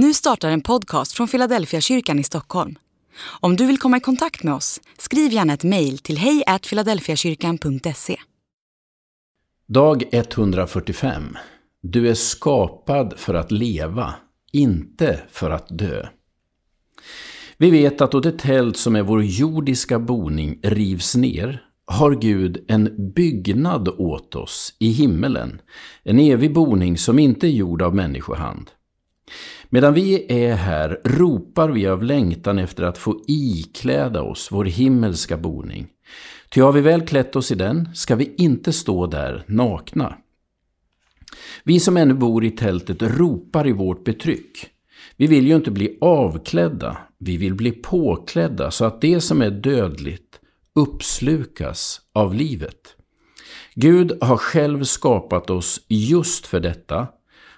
Nu 0.00 0.14
startar 0.14 0.50
en 0.50 0.60
podcast 0.60 1.12
från 1.12 1.28
Philadelphia 1.28 1.80
kyrkan 1.80 2.18
i 2.18 2.22
Stockholm. 2.24 2.78
Om 3.40 3.56
du 3.56 3.66
vill 3.66 3.78
komma 3.78 3.96
i 3.96 4.00
kontakt 4.00 4.42
med 4.42 4.54
oss, 4.54 4.80
skriv 4.98 5.32
gärna 5.32 5.52
ett 5.52 5.64
mejl 5.64 5.98
till 5.98 6.18
hejfiladelfiakyrkan.se. 6.18 8.16
Dag 9.68 10.04
145. 10.12 11.36
Du 11.82 12.08
är 12.08 12.14
skapad 12.14 13.14
för 13.16 13.34
att 13.34 13.52
leva, 13.52 14.14
inte 14.52 15.20
för 15.30 15.50
att 15.50 15.78
dö. 15.78 16.06
Vi 17.56 17.70
vet 17.70 18.00
att 18.00 18.12
då 18.12 18.20
det 18.20 18.38
tält 18.38 18.76
som 18.76 18.96
är 18.96 19.02
vår 19.02 19.22
jordiska 19.24 19.98
boning 19.98 20.60
rivs 20.62 21.16
ner 21.16 21.62
har 21.86 22.14
Gud 22.14 22.64
en 22.68 23.12
byggnad 23.14 23.88
åt 23.88 24.34
oss 24.34 24.74
i 24.78 24.88
himmelen, 24.90 25.60
en 26.02 26.18
evig 26.18 26.54
boning 26.54 26.98
som 26.98 27.18
inte 27.18 27.46
är 27.46 27.50
gjord 27.50 27.82
av 27.82 27.94
människohand. 27.94 28.70
Medan 29.70 29.94
vi 29.94 30.32
är 30.32 30.54
här 30.54 31.00
ropar 31.04 31.68
vi 31.68 31.86
av 31.86 32.02
längtan 32.02 32.58
efter 32.58 32.82
att 32.82 32.98
få 32.98 33.24
ikläda 33.26 34.22
oss 34.22 34.48
vår 34.50 34.64
himmelska 34.64 35.36
boning. 35.36 35.88
Ty 36.50 36.60
har 36.60 36.72
vi 36.72 36.80
väl 36.80 37.06
klätt 37.06 37.36
oss 37.36 37.52
i 37.52 37.54
den 37.54 37.88
ska 37.94 38.16
vi 38.16 38.34
inte 38.38 38.72
stå 38.72 39.06
där 39.06 39.44
nakna. 39.46 40.16
Vi 41.64 41.80
som 41.80 41.96
ännu 41.96 42.14
bor 42.14 42.44
i 42.44 42.50
tältet 42.50 43.02
ropar 43.02 43.66
i 43.66 43.72
vårt 43.72 44.04
betryck. 44.04 44.66
Vi 45.16 45.26
vill 45.26 45.46
ju 45.46 45.56
inte 45.56 45.70
bli 45.70 45.98
avklädda, 46.00 46.96
vi 47.18 47.36
vill 47.36 47.54
bli 47.54 47.70
påklädda 47.70 48.70
så 48.70 48.84
att 48.84 49.00
det 49.00 49.20
som 49.20 49.42
är 49.42 49.50
dödligt 49.50 50.40
uppslukas 50.74 52.00
av 52.12 52.34
livet. 52.34 52.96
Gud 53.74 54.18
har 54.20 54.36
själv 54.36 54.84
skapat 54.84 55.50
oss 55.50 55.80
just 55.88 56.46
för 56.46 56.60
detta 56.60 57.06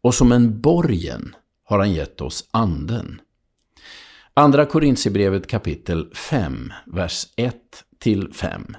och 0.00 0.14
som 0.14 0.32
en 0.32 0.60
borgen 0.60 1.34
har 1.72 1.78
han 1.78 1.92
gett 1.92 2.20
oss 2.20 2.48
anden. 2.50 3.20
Andra 4.34 4.66
Korintierbrevet 4.66 5.46
kapitel 5.46 6.14
5, 6.14 6.72
vers 6.86 7.26
1 7.36 7.56
till 7.98 8.32
5. 8.32 8.76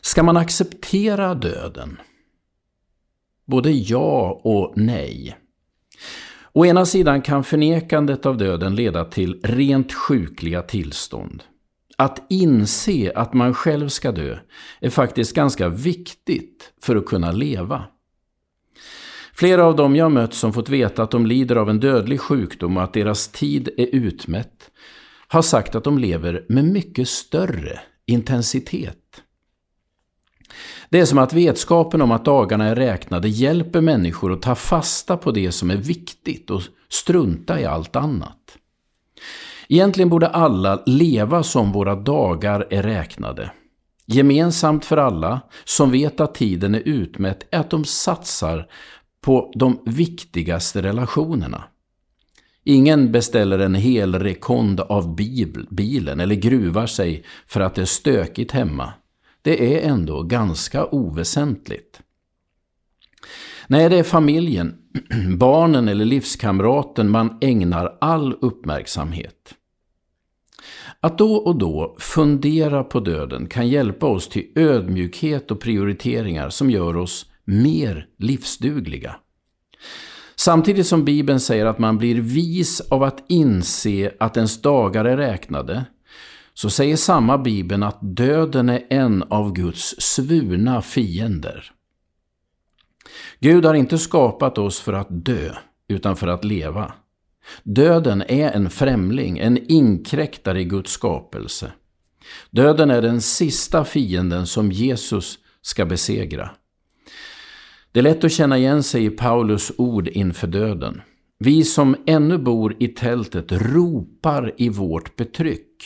Ska 0.00 0.22
man 0.22 0.36
acceptera 0.36 1.34
döden? 1.34 2.00
Både 3.46 3.70
ja 3.70 4.40
och 4.44 4.72
nej. 4.76 5.36
Å 6.52 6.66
ena 6.66 6.86
sidan 6.86 7.22
kan 7.22 7.44
förnekandet 7.44 8.26
av 8.26 8.36
döden 8.36 8.76
leda 8.76 9.04
till 9.04 9.40
rent 9.42 9.92
sjukliga 9.92 10.62
tillstånd. 10.62 11.42
Att 11.96 12.22
inse 12.28 13.12
att 13.14 13.34
man 13.34 13.54
själv 13.54 13.88
ska 13.88 14.12
dö 14.12 14.38
är 14.80 14.90
faktiskt 14.90 15.34
ganska 15.34 15.68
viktigt 15.68 16.72
för 16.82 16.96
att 16.96 17.06
kunna 17.06 17.32
leva. 17.32 17.84
Flera 19.36 19.64
av 19.64 19.76
dem 19.76 19.96
jag 19.96 20.12
mött 20.12 20.34
som 20.34 20.52
fått 20.52 20.68
veta 20.68 21.02
att 21.02 21.10
de 21.10 21.26
lider 21.26 21.56
av 21.56 21.70
en 21.70 21.80
dödlig 21.80 22.20
sjukdom 22.20 22.76
och 22.76 22.82
att 22.82 22.92
deras 22.92 23.28
tid 23.28 23.68
är 23.76 23.86
utmätt 23.86 24.70
har 25.28 25.42
sagt 25.42 25.74
att 25.74 25.84
de 25.84 25.98
lever 25.98 26.44
med 26.48 26.64
mycket 26.64 27.08
större 27.08 27.80
intensitet. 28.06 29.22
Det 30.90 31.00
är 31.00 31.04
som 31.04 31.18
att 31.18 31.32
vetskapen 31.32 32.02
om 32.02 32.10
att 32.10 32.24
dagarna 32.24 32.64
är 32.64 32.76
räknade 32.76 33.28
hjälper 33.28 33.80
människor 33.80 34.32
att 34.32 34.42
ta 34.42 34.54
fasta 34.54 35.16
på 35.16 35.30
det 35.30 35.52
som 35.52 35.70
är 35.70 35.76
viktigt 35.76 36.50
och 36.50 36.62
strunta 36.88 37.60
i 37.60 37.64
allt 37.64 37.96
annat. 37.96 38.58
Egentligen 39.68 40.08
borde 40.08 40.28
alla 40.28 40.82
leva 40.86 41.42
som 41.42 41.72
våra 41.72 41.94
dagar 41.94 42.66
är 42.70 42.82
räknade. 42.82 43.50
Gemensamt 44.06 44.84
för 44.84 44.96
alla 44.96 45.40
som 45.64 45.90
vet 45.90 46.20
att 46.20 46.34
tiden 46.34 46.74
är 46.74 46.82
utmätt 46.84 47.46
är 47.50 47.58
att 47.58 47.70
de 47.70 47.84
satsar 47.84 48.66
på 49.24 49.52
de 49.54 49.82
viktigaste 49.86 50.82
relationerna. 50.82 51.64
Ingen 52.64 53.12
beställer 53.12 53.58
en 53.58 53.74
hel 53.74 54.14
rekond 54.14 54.80
av 54.80 55.16
bilen 55.70 56.20
eller 56.20 56.34
gruvar 56.34 56.86
sig 56.86 57.24
för 57.46 57.60
att 57.60 57.74
det 57.74 57.80
är 57.82 57.86
stökigt 57.86 58.52
hemma. 58.52 58.92
Det 59.42 59.76
är 59.76 59.90
ändå 59.90 60.22
ganska 60.22 60.86
oväsentligt. 60.86 62.00
Nej, 63.66 63.88
det 63.88 63.98
är 63.98 64.02
familjen, 64.02 64.74
barnen 65.36 65.88
eller 65.88 66.04
livskamraten 66.04 67.10
man 67.10 67.38
ägnar 67.40 67.98
all 68.00 68.34
uppmärksamhet. 68.40 69.54
Att 71.00 71.18
då 71.18 71.34
och 71.34 71.58
då 71.58 71.96
fundera 71.98 72.84
på 72.84 73.00
döden 73.00 73.46
kan 73.46 73.68
hjälpa 73.68 74.06
oss 74.06 74.28
till 74.28 74.52
ödmjukhet 74.54 75.50
och 75.50 75.60
prioriteringar 75.60 76.50
som 76.50 76.70
gör 76.70 76.96
oss 76.96 77.26
mer 77.44 78.06
livsdugliga. 78.18 79.16
Samtidigt 80.36 80.86
som 80.86 81.04
Bibeln 81.04 81.40
säger 81.40 81.66
att 81.66 81.78
man 81.78 81.98
blir 81.98 82.20
vis 82.20 82.80
av 82.80 83.02
att 83.02 83.24
inse 83.28 84.12
att 84.20 84.36
ens 84.36 84.62
dagar 84.62 85.04
är 85.04 85.16
räknade, 85.16 85.84
så 86.54 86.70
säger 86.70 86.96
samma 86.96 87.38
Bibeln 87.38 87.82
att 87.82 87.98
döden 88.00 88.68
är 88.68 88.82
en 88.90 89.22
av 89.22 89.52
Guds 89.52 89.94
svurna 89.98 90.82
fiender. 90.82 91.72
Gud 93.40 93.64
har 93.64 93.74
inte 93.74 93.98
skapat 93.98 94.58
oss 94.58 94.80
för 94.80 94.92
att 94.92 95.24
dö, 95.24 95.54
utan 95.88 96.16
för 96.16 96.26
att 96.26 96.44
leva. 96.44 96.92
Döden 97.62 98.22
är 98.28 98.50
en 98.50 98.70
främling, 98.70 99.38
en 99.38 99.70
inkräktare 99.70 100.60
i 100.60 100.64
Guds 100.64 100.92
skapelse. 100.92 101.72
Döden 102.50 102.90
är 102.90 103.02
den 103.02 103.20
sista 103.20 103.84
fienden 103.84 104.46
som 104.46 104.72
Jesus 104.72 105.38
ska 105.62 105.86
besegra. 105.86 106.50
Det 107.94 108.00
är 108.00 108.04
lätt 108.04 108.24
att 108.24 108.32
känna 108.32 108.58
igen 108.58 108.82
sig 108.82 109.04
i 109.04 109.10
Paulus 109.10 109.72
ord 109.78 110.08
inför 110.08 110.46
döden. 110.46 111.02
Vi 111.38 111.64
som 111.64 111.96
ännu 112.06 112.38
bor 112.38 112.76
i 112.78 112.88
tältet 112.88 113.52
ropar 113.52 114.52
i 114.56 114.68
vårt 114.68 115.16
betryck. 115.16 115.82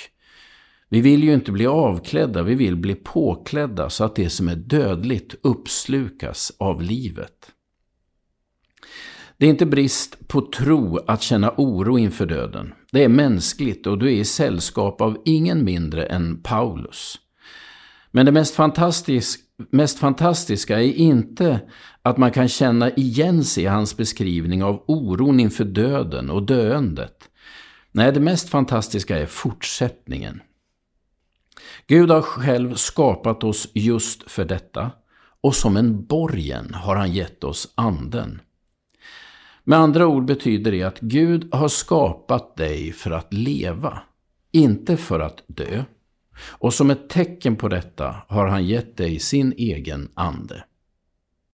Vi 0.89 1.01
vill 1.01 1.25
ju 1.25 1.35
inte 1.35 1.53
bli 1.53 1.67
avklädda, 1.67 2.43
vi 2.43 2.55
vill 2.55 2.77
bli 2.77 2.95
påklädda 2.95 3.91
så 3.91 4.05
att 4.05 4.17
det 4.17 4.31
som 4.31 4.49
är 4.49 4.55
dödligt 4.55 5.35
uppslukas 5.43 6.53
av 6.59 6.83
livet. 6.83 7.53
Det 9.37 9.47
är 9.47 9.51
inte 9.51 9.67
brist 9.67 10.29
på 10.29 10.41
tro 10.41 10.99
att 11.07 11.23
känna 11.23 11.55
oro 11.57 11.99
inför 11.99 12.27
döden. 12.27 12.75
Det 12.93 13.05
är 13.05 13.09
mänskligt 13.09 13.87
och 13.87 13.99
du 13.99 14.07
är 14.07 14.21
i 14.21 14.25
sällskap 14.25 15.01
av 15.01 15.23
ingen 15.25 15.65
mindre 15.65 16.05
än 16.05 16.43
Paulus. 16.43 17.19
Men 18.11 18.27
det 18.27 18.33
mest, 18.33 18.55
fantastisk, 18.55 19.41
mest 19.71 19.99
fantastiska 19.99 20.81
är 20.83 20.93
inte 20.93 21.61
att 22.09 22.19
man 22.19 22.31
kan 22.31 22.49
känna 22.49 22.91
igen 22.91 23.45
sig 23.45 23.65
i 23.65 23.67
hans 23.67 23.97
beskrivning 23.97 24.65
av 24.65 24.85
oron 24.87 25.41
inför 25.41 25.65
döden 25.65 26.31
och 26.31 26.43
döendet. 26.43 27.29
Nej, 27.93 28.13
det 28.13 28.21
mest 28.21 28.49
fantastiska 28.49 29.19
är 29.19 29.27
fortsättningen. 29.27 30.41
Gud 31.87 32.11
har 32.11 32.23
själv 32.23 32.75
skapat 32.75 33.45
oss 33.45 33.69
just 33.75 34.31
för 34.31 34.45
detta 34.45 34.91
och 35.41 35.55
som 35.55 35.77
en 35.77 36.05
borgen 36.05 36.75
har 36.75 36.97
han 36.97 37.13
gett 37.13 37.45
oss 37.45 37.73
anden. 37.75 38.41
Med 39.65 39.79
andra 39.79 40.07
ord 40.07 40.25
betyder 40.25 40.73
det 40.73 40.83
att 40.83 41.01
Gud 41.01 41.55
har 41.55 41.69
skapat 41.69 42.57
dig 42.57 42.93
för 42.93 43.11
att 43.11 43.33
leva, 43.33 44.03
inte 44.53 44.97
för 44.97 45.21
att 45.21 45.43
dö. 45.47 45.85
Och 46.41 46.75
som 46.75 46.91
ett 46.91 47.09
tecken 47.09 47.57
på 47.57 47.69
detta 47.69 48.17
har 48.29 48.47
han 48.47 48.67
gett 48.67 48.97
dig 48.97 49.19
sin 49.19 49.53
egen 49.57 50.09
ande. 50.15 50.65